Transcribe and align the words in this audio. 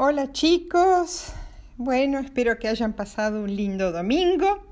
Hola 0.00 0.30
chicos, 0.30 1.32
bueno, 1.76 2.20
espero 2.20 2.56
que 2.60 2.68
hayan 2.68 2.92
pasado 2.92 3.42
un 3.42 3.56
lindo 3.56 3.90
domingo. 3.90 4.62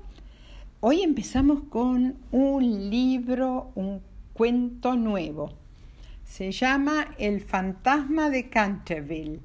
Hoy 0.79 1.01
empezamos 1.01 1.63
con 1.63 2.15
un 2.31 2.89
libro, 2.89 3.73
un 3.75 4.01
cuento 4.31 4.95
nuevo. 4.95 5.51
Se 6.23 6.53
llama 6.53 7.09
El 7.17 7.41
fantasma 7.41 8.29
de 8.29 8.47
Canterville 8.47 9.41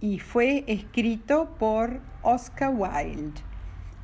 y 0.00 0.20
fue 0.20 0.62
escrito 0.68 1.56
por 1.58 2.00
Oscar 2.22 2.72
Wilde. 2.72 3.40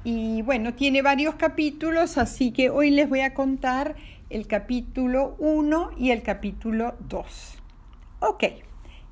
Y 0.03 0.43
bueno, 0.43 0.75
tiene 0.75 1.01
varios 1.01 1.37
capítulos, 1.37 2.19
así 2.19 2.51
que 2.51 2.71
hoy 2.71 2.91
les 2.91 3.09
voy 3.09 3.20
a 3.20 3.34
contar 3.34 3.95
el 4.31 4.48
capítulo 4.48 5.37
1 5.39 5.92
y 5.97 6.11
el 6.11 6.25
capítulo 6.25 6.97
2. 7.09 7.55
Ok, 8.19 8.45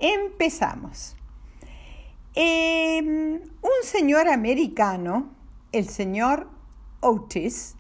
empezamos. 0.01 1.15
Em, 2.35 3.35
un 3.35 3.83
señor 3.83 4.29
americano, 4.29 5.31
el 5.73 5.89
señor 5.89 6.49
Otis, 7.01 7.75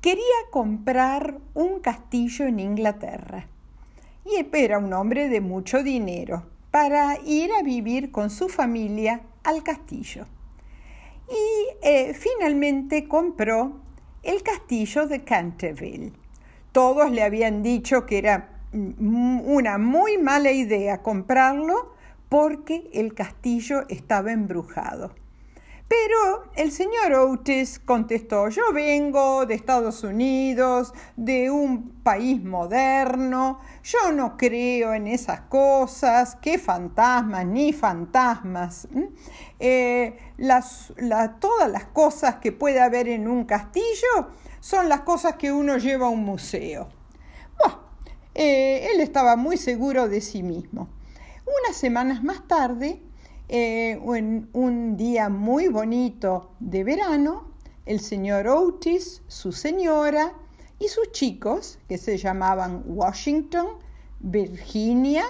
quería 0.00 0.22
comprar 0.50 1.38
un 1.54 1.80
castillo 1.80 2.46
en 2.46 2.60
Inglaterra 2.60 3.48
y 4.24 4.46
era 4.52 4.78
un 4.78 4.92
hombre 4.92 5.28
de 5.28 5.40
mucho 5.40 5.82
dinero 5.82 6.44
para 6.70 7.18
ir 7.24 7.50
a 7.52 7.62
vivir 7.62 8.10
con 8.12 8.30
su 8.30 8.48
familia 8.48 9.22
al 9.44 9.62
castillo. 9.62 10.26
Y 11.28 11.86
eh, 11.86 12.14
finalmente 12.14 13.08
compró 13.08 13.80
el 14.22 14.42
castillo 14.42 15.06
de 15.06 15.24
Canterville. 15.24 16.12
Todos 16.70 17.10
le 17.10 17.22
habían 17.22 17.62
dicho 17.62 18.06
que 18.06 18.18
era 18.18 18.60
mm, 18.72 19.40
una 19.40 19.78
muy 19.78 20.18
mala 20.18 20.52
idea 20.52 21.02
comprarlo 21.02 21.92
porque 22.32 22.88
el 22.94 23.12
castillo 23.12 23.84
estaba 23.90 24.32
embrujado. 24.32 25.14
Pero 25.86 26.50
el 26.56 26.72
señor 26.72 27.12
Otis 27.12 27.78
contestó, 27.78 28.48
yo 28.48 28.62
vengo 28.72 29.44
de 29.44 29.52
Estados 29.52 30.02
Unidos, 30.02 30.94
de 31.14 31.50
un 31.50 31.90
país 32.02 32.42
moderno, 32.42 33.60
yo 33.82 34.12
no 34.12 34.38
creo 34.38 34.94
en 34.94 35.08
esas 35.08 35.42
cosas, 35.42 36.38
qué 36.40 36.56
fantasmas, 36.56 37.44
ni 37.44 37.74
fantasmas. 37.74 38.88
Eh, 39.60 40.16
todas 41.38 41.70
las 41.70 41.84
cosas 41.92 42.36
que 42.36 42.50
puede 42.50 42.80
haber 42.80 43.08
en 43.08 43.28
un 43.28 43.44
castillo 43.44 44.30
son 44.58 44.88
las 44.88 45.02
cosas 45.02 45.36
que 45.36 45.52
uno 45.52 45.76
lleva 45.76 46.06
a 46.06 46.08
un 46.08 46.24
museo. 46.24 46.88
Bueno, 47.58 47.80
eh, 48.34 48.88
él 48.90 49.02
estaba 49.02 49.36
muy 49.36 49.58
seguro 49.58 50.08
de 50.08 50.22
sí 50.22 50.42
mismo. 50.42 50.88
Unas 51.60 51.76
semanas 51.76 52.22
más 52.22 52.46
tarde, 52.48 53.02
en 53.48 53.98
eh, 53.98 54.48
un 54.52 54.96
día 54.96 55.28
muy 55.28 55.68
bonito 55.68 56.52
de 56.60 56.82
verano, 56.82 57.52
el 57.84 58.00
señor 58.00 58.48
Otis, 58.48 59.22
su 59.26 59.52
señora 59.52 60.32
y 60.78 60.88
sus 60.88 61.12
chicos, 61.12 61.78
que 61.88 61.98
se 61.98 62.16
llamaban 62.16 62.84
Washington, 62.86 63.66
Virginia 64.20 65.24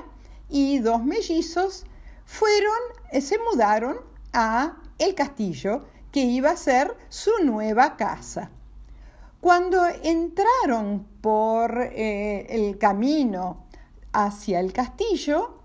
y 0.48 0.78
dos 0.78 1.02
mellizos, 1.02 1.86
fueron, 2.24 2.78
eh, 3.10 3.20
se 3.20 3.38
mudaron 3.38 3.96
a 4.32 4.76
el 4.98 5.14
castillo 5.14 5.86
que 6.12 6.20
iba 6.20 6.50
a 6.50 6.56
ser 6.56 6.96
su 7.08 7.32
nueva 7.42 7.96
casa. 7.96 8.50
Cuando 9.40 9.84
entraron 10.04 11.04
por 11.20 11.80
eh, 11.80 12.46
el 12.50 12.78
camino 12.78 13.64
hacia 14.12 14.60
el 14.60 14.72
castillo, 14.72 15.61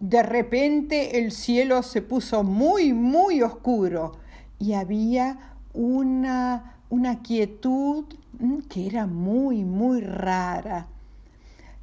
de 0.00 0.22
repente 0.22 1.18
el 1.18 1.32
cielo 1.32 1.82
se 1.82 2.02
puso 2.02 2.44
muy, 2.44 2.92
muy 2.92 3.42
oscuro 3.42 4.12
y 4.58 4.72
había 4.74 5.56
una, 5.72 6.80
una 6.88 7.22
quietud 7.22 8.04
mm, 8.38 8.58
que 8.68 8.86
era 8.86 9.06
muy, 9.06 9.64
muy 9.64 10.00
rara. 10.00 10.88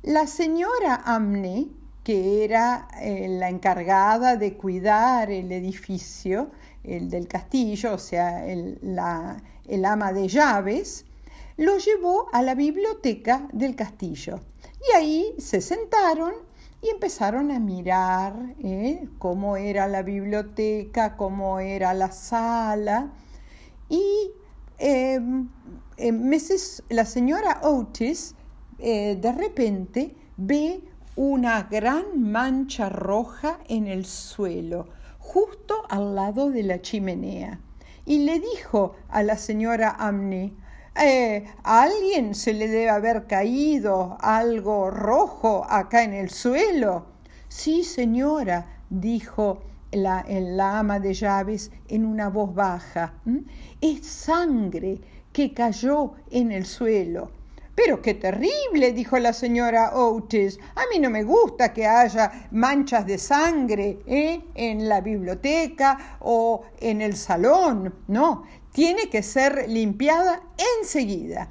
La 0.04 0.28
señora 0.28 1.02
Amne, 1.06 1.68
que 2.04 2.44
era 2.44 2.88
eh, 3.02 3.28
la 3.28 3.50
encargada 3.50 4.38
de 4.38 4.54
cuidar 4.56 5.32
el 5.32 5.52
edificio, 5.52 6.52
el 6.84 7.10
del 7.10 7.28
castillo, 7.28 7.96
o 7.96 7.98
sea, 7.98 8.46
el, 8.46 8.78
la, 8.82 9.42
el 9.68 9.84
ama 9.84 10.14
de 10.14 10.28
llaves, 10.28 11.06
lo 11.58 11.78
llevó 11.80 12.28
a 12.32 12.42
la 12.42 12.54
biblioteca 12.54 13.48
del 13.52 13.76
castillo. 13.76 14.42
Y 14.88 14.96
ahí 14.96 15.36
se 15.40 15.62
sentaron 15.62 16.34
y 16.82 16.90
empezaron 16.90 17.52
a 17.52 17.60
mirar 17.60 18.56
¿eh? 18.60 19.08
cómo 19.18 19.58
era 19.58 19.88
la 19.88 20.04
biblioteca, 20.04 21.16
cómo 21.16 21.60
era 21.60 21.94
la 21.94 22.12
sala. 22.12 23.12
Y 23.90 24.32
em, 24.78 25.50
meses, 25.98 26.84
la 26.90 27.06
señora 27.06 27.62
Otis 27.64 28.36
eh, 28.80 29.18
de 29.20 29.32
repente 29.32 30.16
ve 30.38 30.82
una 31.16 31.64
gran 31.64 32.22
mancha 32.22 32.90
roja 32.90 33.60
en 33.70 33.88
el 33.88 34.06
suelo, 34.06 34.88
justo 35.18 35.84
al 35.90 36.14
lado 36.14 36.52
de 36.52 36.64
la 36.64 36.82
chimenea. 36.82 37.62
Y 38.06 38.20
le 38.20 38.40
dijo 38.40 38.96
a 39.10 39.24
la 39.24 39.38
señora 39.38 39.96
Amney, 39.98 40.56
eh, 41.02 41.46
a 41.64 41.84
alguien 41.84 42.36
se 42.36 42.54
le 42.54 42.68
debe 42.68 42.90
haber 42.90 43.28
caído 43.28 44.18
algo 44.22 44.90
rojo 44.90 45.66
acá 45.70 46.04
en 46.04 46.14
el 46.14 46.30
suelo. 46.30 47.06
Sí, 47.50 47.84
señora, 47.84 48.82
dijo 48.90 49.62
la, 49.92 50.26
ama 50.80 51.00
de 51.00 51.14
llaves 51.14 51.72
en 51.88 52.06
una 52.06 52.30
voz 52.30 52.54
baja. 52.54 53.14
Es 53.82 54.06
sangre 54.06 55.02
que 55.32 55.54
cayó 55.54 56.14
en 56.32 56.52
el 56.52 56.66
suelo. 56.66 57.32
Pero 57.76 58.02
qué 58.02 58.14
terrible, 58.14 58.94
dijo 58.94 59.20
la 59.20 59.34
señora 59.34 59.98
Otis. 59.98 60.58
A 60.76 60.84
mí 60.92 60.98
no 60.98 61.10
me 61.10 61.24
gusta 61.24 61.74
que 61.74 61.86
haya 61.86 62.48
manchas 62.52 63.06
de 63.06 63.18
sangre 63.18 64.00
¿eh? 64.08 64.42
en 64.56 64.88
la 64.88 65.02
biblioteca 65.02 66.18
o 66.22 66.64
en 66.80 67.02
el 67.02 67.18
salón. 67.18 67.94
No, 68.08 68.44
tiene 68.76 69.08
que 69.08 69.24
ser 69.24 69.70
limpiada 69.70 70.42
enseguida. 70.82 71.50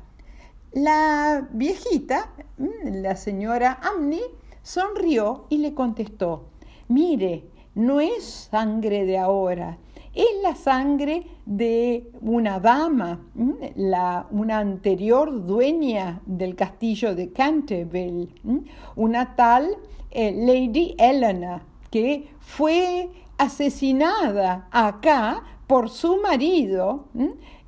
La 0.73 1.49
viejita, 1.53 2.35
mm, 2.59 3.01
la 3.01 3.17
señora 3.17 3.81
Amni, 3.83 4.21
sonrió 4.63 5.47
y 5.49 5.57
le 5.57 5.73
contestó, 5.73 6.51
mire, 6.87 7.49
no 7.75 8.01
es 8.01 8.49
sangre 8.51 9.07
de 9.07 9.17
ahora, 9.17 9.79
es 10.13 10.29
la 10.43 10.55
sangre 10.55 11.27
de 11.47 12.11
una 12.21 12.61
dama, 12.61 13.27
mm, 13.35 13.53
la, 13.77 14.27
una 14.31 14.59
anterior 14.59 15.47
dueña 15.47 16.21
del 16.27 16.55
castillo 16.55 17.15
de 17.15 17.33
Canterville, 17.33 18.29
mm, 18.43 18.59
una 18.97 19.35
tal 19.35 19.79
eh, 20.11 20.31
Lady 20.31 20.95
Eleanor, 20.99 21.63
que 21.91 22.29
fue 22.39 23.09
asesinada 23.39 24.69
acá 24.71 25.43
por 25.67 25.89
su 25.89 26.21
marido, 26.21 27.09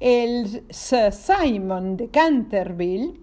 el 0.00 0.64
Sir 0.68 1.12
Simon 1.12 1.96
de 1.96 2.08
Canterville, 2.08 3.20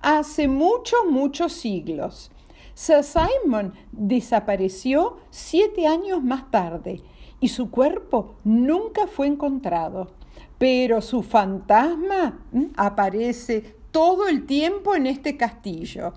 hace 0.00 0.48
muchos, 0.48 1.00
muchos 1.08 1.52
siglos. 1.52 2.30
Sir 2.74 3.04
Simon 3.04 3.72
desapareció 3.92 5.18
siete 5.30 5.86
años 5.86 6.22
más 6.22 6.50
tarde 6.50 7.00
y 7.40 7.48
su 7.48 7.70
cuerpo 7.70 8.36
nunca 8.44 9.06
fue 9.06 9.28
encontrado, 9.28 10.12
pero 10.58 11.00
su 11.00 11.22
fantasma 11.22 12.40
aparece 12.76 13.76
todo 13.92 14.28
el 14.28 14.44
tiempo 14.44 14.94
en 14.94 15.06
este 15.06 15.36
castillo. 15.36 16.14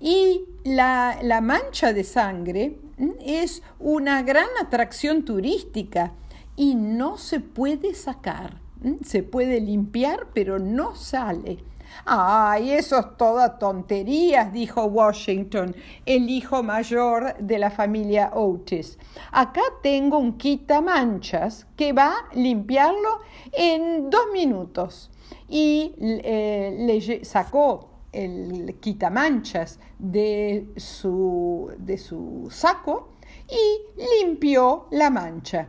Y 0.00 0.46
la, 0.64 1.18
la 1.22 1.40
mancha 1.40 1.92
de 1.92 2.02
sangre 2.02 2.80
es 3.20 3.62
una 3.78 4.22
gran 4.22 4.48
atracción 4.60 5.24
turística 5.24 6.14
y 6.62 6.76
no 6.76 7.18
se 7.18 7.40
puede 7.40 7.92
sacar. 7.92 8.60
Se 9.04 9.24
puede 9.24 9.60
limpiar, 9.60 10.28
pero 10.32 10.60
no 10.60 10.94
sale. 10.94 11.58
Ay, 12.04 12.70
eso 12.70 13.00
es 13.00 13.16
toda 13.16 13.58
tonterías, 13.58 14.52
dijo 14.52 14.84
Washington, 14.84 15.74
el 16.06 16.30
hijo 16.30 16.62
mayor 16.62 17.36
de 17.40 17.58
la 17.58 17.72
familia 17.72 18.30
Otis. 18.34 18.96
Acá 19.32 19.62
tengo 19.82 20.18
un 20.18 20.38
quitamanchas 20.38 21.66
que 21.76 21.92
va 21.92 22.12
a 22.12 22.34
limpiarlo 22.36 23.18
en 23.50 24.08
dos 24.08 24.26
minutos. 24.32 25.10
Y 25.48 25.96
eh, 25.98 26.76
le 26.78 27.24
sacó 27.24 27.90
el 28.12 28.76
quitamanchas 28.78 29.80
de 29.98 30.68
su, 30.76 31.72
de 31.76 31.98
su 31.98 32.46
saco 32.52 33.14
y 33.50 34.24
limpió 34.24 34.86
la 34.92 35.10
mancha. 35.10 35.68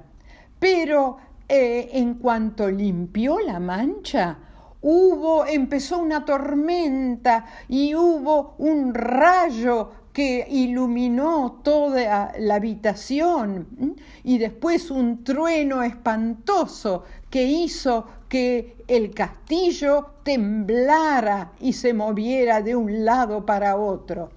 Pero 0.63 1.18
eh, 1.50 1.89
en 1.92 2.13
cuanto 2.13 2.71
limpió 2.71 3.42
la 3.42 3.60
mancha, 3.60 4.38
hubo, 4.80 5.45
empezó 5.45 5.98
una 5.98 6.24
tormenta 6.24 7.48
y 7.68 7.94
hubo 7.95 8.56
un 8.60 8.94
rayo 8.94 9.92
que 10.13 10.48
iluminó 10.50 11.60
toda 11.65 12.31
la 12.39 12.56
habitación 12.56 13.98
y 14.24 14.38
después 14.38 14.89
un 14.89 15.25
trueno 15.25 15.83
espantoso 15.83 17.04
que 17.30 17.44
hizo 17.44 18.06
que 18.30 18.77
el 18.88 19.13
castillo 19.13 20.12
temblara 20.24 21.51
y 21.60 21.74
se 21.74 21.94
moviera 21.94 22.62
de 22.62 22.74
un 22.74 23.04
lado 23.04 23.45
para 23.45 23.75
otro. 23.75 24.30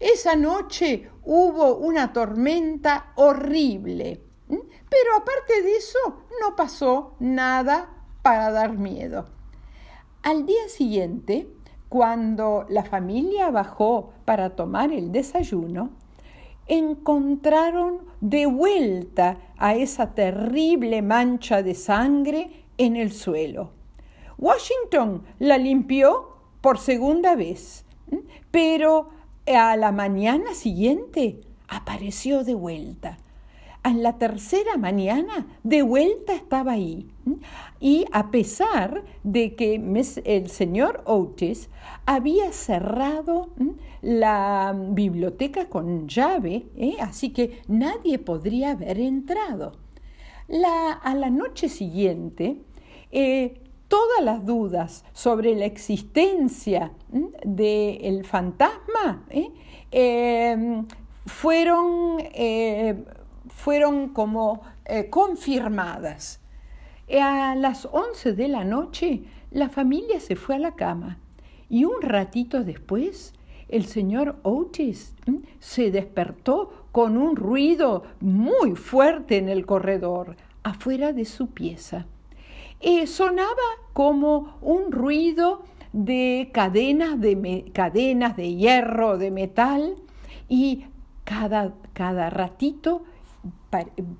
Esa 0.00 0.34
noche 0.34 1.08
hubo 1.24 1.76
una 1.76 2.12
tormenta 2.12 3.12
horrible, 3.14 4.22
pero 4.48 5.16
aparte 5.16 5.62
de 5.62 5.76
eso 5.76 5.98
no 6.40 6.56
pasó 6.56 7.14
nada 7.20 7.90
para 8.22 8.50
dar 8.50 8.76
miedo. 8.78 9.26
Al 10.22 10.46
día 10.46 10.68
siguiente, 10.68 11.48
cuando 11.88 12.66
la 12.68 12.84
familia 12.84 13.50
bajó 13.50 14.12
para 14.24 14.56
tomar 14.56 14.92
el 14.92 15.12
desayuno, 15.12 15.90
encontraron 16.66 18.02
de 18.20 18.46
vuelta 18.46 19.38
a 19.56 19.74
esa 19.74 20.14
terrible 20.14 21.00
mancha 21.02 21.62
de 21.62 21.74
sangre 21.74 22.64
en 22.76 22.96
el 22.96 23.12
suelo. 23.12 23.70
Washington 24.36 25.24
la 25.38 25.56
limpió 25.56 26.36
por 26.60 26.78
segunda 26.78 27.36
vez, 27.36 27.84
pero 28.50 29.10
a 29.46 29.76
la 29.76 29.92
mañana 29.92 30.52
siguiente 30.54 31.40
apareció 31.68 32.44
de 32.44 32.54
vuelta 32.54 33.18
en 33.88 34.02
la 34.02 34.18
tercera 34.18 34.76
mañana 34.76 35.46
de 35.62 35.82
vuelta 35.82 36.34
estaba 36.34 36.72
ahí. 36.72 37.08
Y 37.80 38.06
a 38.12 38.30
pesar 38.30 39.04
de 39.22 39.54
que 39.54 39.74
el 40.24 40.50
señor 40.50 41.02
Otis 41.04 41.68
había 42.06 42.52
cerrado 42.52 43.50
la 44.02 44.74
biblioteca 44.76 45.68
con 45.68 46.08
llave, 46.08 46.66
¿eh? 46.76 46.96
así 47.00 47.30
que 47.30 47.62
nadie 47.68 48.18
podría 48.18 48.70
haber 48.70 48.98
entrado. 49.00 49.72
a 51.02 51.14
la 51.14 51.30
noche 51.30 51.68
siguiente, 51.68 52.62
eh, 53.12 53.60
todas 53.88 54.22
las 54.22 54.44
dudas 54.46 55.04
sobre 55.12 55.54
la 55.54 55.66
existencia 55.66 56.92
del 57.44 58.24
fantasma 58.24 59.24
¿eh? 59.30 60.84
fueron 61.26 62.18
fueron 63.58 64.10
como 64.10 64.62
eh, 64.84 65.10
confirmadas. 65.10 66.40
A 67.20 67.56
las 67.56 67.88
11 67.90 68.34
de 68.34 68.46
la 68.46 68.64
noche 68.64 69.24
la 69.50 69.68
familia 69.68 70.20
se 70.20 70.36
fue 70.36 70.54
a 70.54 70.60
la 70.60 70.76
cama 70.76 71.18
y 71.68 71.84
un 71.84 72.00
ratito 72.00 72.62
después 72.62 73.32
el 73.68 73.84
señor 73.84 74.36
Otis 74.44 75.16
se 75.58 75.90
despertó 75.90 76.86
con 76.92 77.16
un 77.16 77.34
ruido 77.34 78.04
muy 78.20 78.76
fuerte 78.76 79.38
en 79.38 79.48
el 79.48 79.66
corredor, 79.66 80.36
afuera 80.62 81.12
de 81.12 81.24
su 81.24 81.48
pieza. 81.48 82.06
Sonaba 83.06 83.68
como 83.92 84.56
un 84.62 84.92
ruido 84.92 85.64
de 85.92 86.50
cadenas 86.54 87.20
de, 87.20 87.72
cadenas 87.74 88.36
de 88.36 88.54
hierro, 88.54 89.18
de 89.18 89.32
metal, 89.32 89.96
y 90.48 90.84
cada, 91.24 91.74
cada 91.92 92.30
ratito 92.30 93.02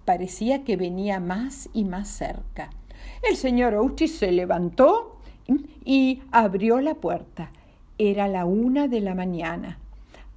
parecía 0.04 0.64
que 0.64 0.76
venía 0.76 1.20
más 1.20 1.68
y 1.72 1.84
más 1.84 2.08
cerca. 2.08 2.70
El 3.28 3.36
señor 3.36 3.74
Otis 3.74 4.16
se 4.18 4.32
levantó 4.32 5.18
y 5.84 6.22
abrió 6.30 6.80
la 6.80 6.94
puerta. 6.94 7.50
Era 7.96 8.28
la 8.28 8.44
una 8.44 8.88
de 8.88 9.00
la 9.00 9.14
mañana. 9.14 9.78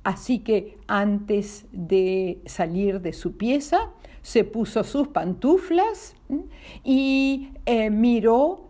Así 0.03 0.39
que 0.39 0.77
antes 0.87 1.65
de 1.71 2.41
salir 2.45 3.01
de 3.01 3.13
su 3.13 3.37
pieza, 3.37 3.91
se 4.21 4.43
puso 4.43 4.83
sus 4.83 5.09
pantuflas 5.09 6.15
y 6.83 7.49
eh, 7.65 7.89
miró 7.89 8.67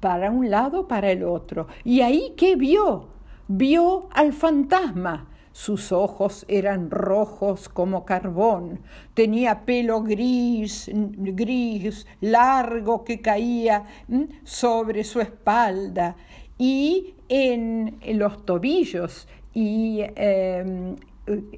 para 0.00 0.30
un 0.30 0.50
lado, 0.50 0.86
para 0.86 1.10
el 1.10 1.24
otro. 1.24 1.66
¿Y 1.84 2.02
ahí 2.02 2.34
qué 2.36 2.56
vio? 2.56 3.08
Vio 3.48 4.08
al 4.12 4.32
fantasma 4.32 5.29
sus 5.52 5.92
ojos 5.92 6.44
eran 6.48 6.90
rojos 6.90 7.68
como 7.68 8.04
carbón, 8.04 8.80
tenía 9.14 9.64
pelo 9.64 10.02
gris, 10.02 10.90
gris, 10.92 12.06
largo 12.20 13.04
que 13.04 13.20
caía 13.20 13.84
sobre 14.44 15.04
su 15.04 15.20
espalda. 15.20 16.16
Y 16.58 17.14
en, 17.28 17.98
los 18.18 18.44
tobillos 18.44 19.26
y 19.54 20.00
em, 20.16 20.96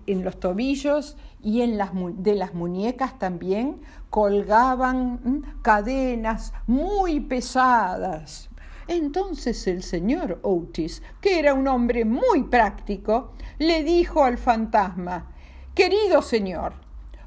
en 0.07 0.25
los 0.25 0.39
tobillos 0.39 1.17
y 1.43 1.63
en 1.63 1.79
las, 1.79 1.91
de 2.19 2.35
las 2.35 2.55
muñecas 2.55 3.19
también 3.19 3.81
colgaban 4.11 5.45
cadenas 5.63 6.53
muy 6.67 7.21
pesadas, 7.21 8.51
entonces 8.89 9.67
el 9.67 9.83
señor 9.83 10.41
Otis, 10.43 11.03
que 11.21 11.39
era 11.39 11.55
un 11.55 11.69
hombre 11.69 12.05
muy 12.05 12.45
práctico, 12.45 13.33
le 13.59 13.83
dijo 13.85 14.25
al 14.25 14.39
fantasma, 14.39 15.33
Querido 15.75 16.21
señor, 16.21 16.75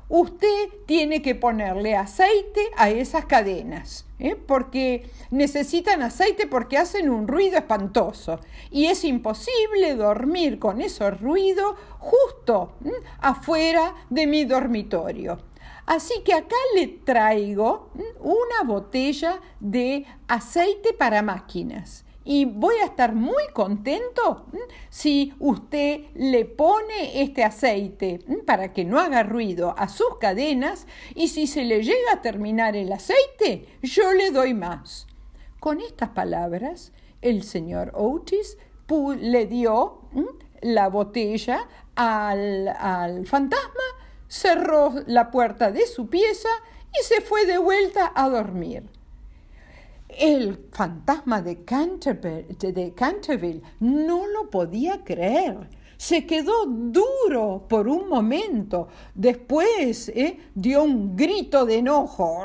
usted 0.07 0.69
tiene 0.85 1.21
que 1.21 1.33
ponerle 1.33 1.95
aceite 1.95 2.61
a 2.77 2.91
esas 2.91 3.25
cadenas, 3.25 4.05
¿eh? 4.19 4.35
porque 4.35 5.09
necesitan 5.31 6.03
aceite 6.03 6.45
porque 6.45 6.77
hacen 6.77 7.09
un 7.09 7.27
ruido 7.27 7.57
espantoso 7.57 8.39
y 8.69 8.85
es 8.85 9.03
imposible 9.03 9.95
dormir 9.95 10.59
con 10.59 10.79
ese 10.79 11.09
ruido 11.09 11.75
justo 11.97 12.73
afuera 13.19 13.95
de 14.09 14.27
mi 14.27 14.45
dormitorio. 14.45 15.39
Así 15.85 16.21
que 16.23 16.33
acá 16.33 16.55
le 16.75 16.87
traigo 16.87 17.91
una 18.19 18.63
botella 18.65 19.39
de 19.59 20.05
aceite 20.27 20.93
para 20.93 21.21
máquinas. 21.21 22.05
Y 22.27 22.45
voy 22.45 22.77
a 22.77 22.85
estar 22.85 23.13
muy 23.13 23.43
contento 23.53 24.47
si 24.89 25.33
usted 25.39 26.05
le 26.15 26.45
pone 26.45 27.21
este 27.21 27.43
aceite 27.43 28.19
para 28.47 28.73
que 28.73 28.83
no 28.83 28.99
haga 28.99 29.21
ruido 29.21 29.75
a 29.77 29.87
sus 29.87 30.17
cadenas 30.19 30.87
y 31.13 31.27
si 31.27 31.45
se 31.45 31.63
le 31.65 31.83
llega 31.83 32.13
a 32.13 32.21
terminar 32.23 32.75
el 32.75 32.91
aceite, 32.91 33.67
yo 33.83 34.11
le 34.13 34.31
doy 34.31 34.55
más. 34.55 35.05
Con 35.59 35.81
estas 35.81 36.09
palabras, 36.09 36.93
el 37.21 37.43
señor 37.43 37.91
Otis 37.93 38.57
le 39.19 39.45
dio 39.45 40.01
la 40.61 40.89
botella 40.89 41.67
al, 41.95 42.69
al 42.69 43.27
fantasma 43.27 43.83
cerró 44.27 44.93
la 45.07 45.31
puerta 45.31 45.71
de 45.71 45.85
su 45.87 46.07
pieza 46.07 46.49
y 46.99 47.03
se 47.03 47.21
fue 47.21 47.45
de 47.45 47.57
vuelta 47.57 48.11
a 48.15 48.29
dormir. 48.29 48.83
El 50.07 50.67
fantasma 50.71 51.41
de 51.41 51.63
Canterville, 51.63 53.61
no 53.79 54.27
lo 54.27 54.49
podía 54.49 55.03
creer. 55.03 55.69
Se 55.97 56.25
quedó 56.25 56.65
duro 56.65 57.65
por 57.67 57.87
un 57.87 58.07
momento. 58.07 58.87
Después 59.13 60.09
eh, 60.09 60.39
dio 60.53 60.83
un 60.83 61.15
grito 61.15 61.65
de 61.65 61.77
enojo. 61.77 62.43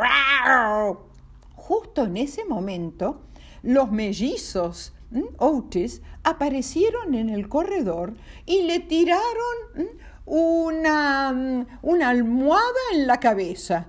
Justo 1.55 2.05
en 2.05 2.17
ese 2.17 2.45
momento, 2.45 3.21
los 3.63 3.93
mellizos 3.93 4.93
Otis 5.39 6.03
aparecieron 6.23 7.15
en 7.15 7.31
el 7.31 7.49
corredor 7.49 8.15
y 8.47 8.63
le 8.63 8.81
tiraron 8.81 10.01
una, 10.27 11.67
una 11.83 12.09
almohada 12.09 12.81
en 12.95 13.07
la 13.07 13.19
cabeza. 13.19 13.87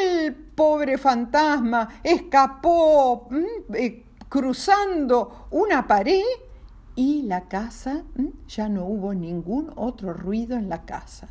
El 0.00 0.34
pobre 0.34 0.98
fantasma 0.98 2.00
escapó 2.02 3.28
mm, 3.30 3.74
eh, 3.74 4.04
cruzando 4.28 5.48
una 5.50 5.86
pared 5.86 6.22
y 6.96 7.22
la 7.22 7.48
casa, 7.48 8.04
mm, 8.14 8.46
ya 8.48 8.68
no 8.68 8.84
hubo 8.84 9.14
ningún 9.14 9.72
otro 9.76 10.12
ruido 10.12 10.56
en 10.56 10.68
la 10.68 10.84
casa. 10.84 11.28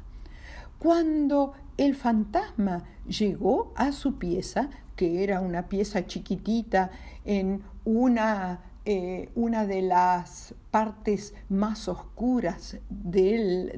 Cuando 0.79 1.53
el 1.77 1.95
fantasma 1.95 2.83
llegó 3.07 3.73
a 3.75 3.91
su 3.91 4.19
pieza, 4.19 4.69
que 4.95 5.23
era 5.23 5.39
una 5.39 5.67
pieza 5.69 6.05
chiquitita 6.05 6.91
en 7.25 7.63
una 7.85 8.59
eh, 8.85 9.29
una 9.35 9.65
de 9.65 9.81
las 9.81 10.53
partes 10.69 11.33
más 11.47 11.87
oscuras 11.87 12.77
del, 12.89 13.71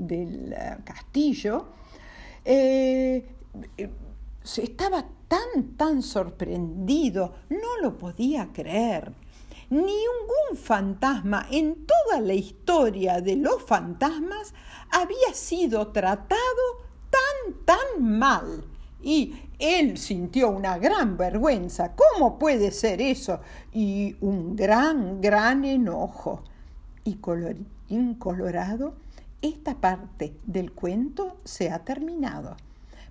eh, 0.52 0.78
castillo, 0.84 1.68
eh, 2.44 3.24
estaba 4.58 5.06
tan, 5.28 5.78
tan 5.78 6.02
sorprendido, 6.02 7.36
no 7.50 7.78
lo 7.82 7.98
podía 7.98 8.50
creer. 8.52 9.14
Ningún 9.70 10.58
fantasma 10.58 11.46
en 11.52 11.86
toda 11.86 12.22
la 12.22 12.34
historia 12.34 13.22
de 13.22 13.36
los 13.36 13.62
fantasmas 13.64 14.54
había 14.92 15.34
sido 15.34 15.88
tratado 15.92 16.40
tan, 17.12 17.54
tan 17.64 18.04
mal. 18.04 18.64
Y 19.06 19.36
él 19.60 20.00
sintió 20.00 20.50
una 20.50 20.80
gran 20.80 21.16
vergüenza. 21.16 21.94
¿Cómo 21.96 22.40
puede 22.40 22.72
ser 22.72 23.00
eso? 23.02 23.40
Y 23.72 24.16
un 24.20 24.56
gran, 24.56 25.22
gran 25.22 25.64
enojo. 25.64 26.44
Y 27.04 27.18
colorín 27.18 28.16
colorado, 28.18 28.96
esta 29.44 29.76
parte 29.76 30.34
del 30.48 30.72
cuento 30.72 31.38
se 31.44 31.70
ha 31.70 31.86
terminado. 31.86 32.58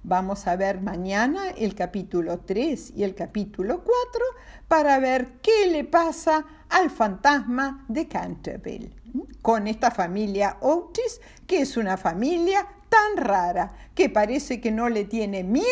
Vamos 0.02 0.48
a 0.48 0.56
ver 0.56 0.80
mañana 0.80 1.50
el 1.50 1.76
capítulo 1.76 2.40
3 2.40 2.94
y 2.96 3.04
el 3.04 3.14
capítulo 3.14 3.84
4 3.84 4.24
para 4.66 4.98
ver 4.98 5.34
qué 5.42 5.70
le 5.70 5.84
pasa 5.84 6.44
al 6.70 6.90
fantasma 6.90 7.84
de 7.86 8.08
Canterville 8.08 9.04
con 9.42 9.68
esta 9.68 9.90
familia 9.90 10.56
Otis, 10.60 11.20
que 11.46 11.60
es 11.60 11.76
una 11.76 11.96
familia 11.96 12.66
tan 12.94 13.16
rara 13.16 13.72
que 13.96 14.08
parece 14.08 14.60
que 14.60 14.70
no 14.70 14.88
le 14.88 15.04
tiene 15.04 15.42
miedo 15.42 15.66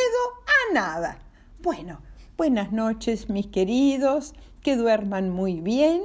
a 0.46 0.74
nada. 0.74 1.18
Bueno, 1.62 2.00
buenas 2.36 2.72
noches 2.72 3.28
mis 3.28 3.46
queridos, 3.46 4.34
que 4.60 4.74
duerman 4.74 5.30
muy 5.30 5.60
bien 5.60 6.02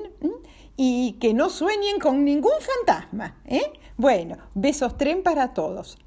y 0.76 1.14
que 1.14 1.34
no 1.34 1.50
sueñen 1.50 2.00
con 2.00 2.24
ningún 2.24 2.60
fantasma. 2.60 3.36
¿eh? 3.46 3.74
Bueno, 3.98 4.38
besos 4.54 4.96
tren 4.96 5.24
para 5.24 5.56
todos. 5.56 5.98